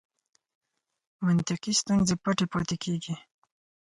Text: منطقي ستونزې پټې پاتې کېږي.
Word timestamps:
منطقي 1.25 1.71
ستونزې 1.81 2.15
پټې 2.23 2.45
پاتې 2.51 2.75
کېږي. 2.83 3.15